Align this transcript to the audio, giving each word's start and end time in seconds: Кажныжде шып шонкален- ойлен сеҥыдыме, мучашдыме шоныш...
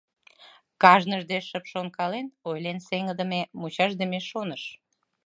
Кажныжде 0.81 1.37
шып 1.47 1.65
шонкален- 1.71 2.25
ойлен 2.49 2.77
сеҥыдыме, 2.87 3.41
мучашдыме 3.59 4.19
шоныш... 4.29 4.63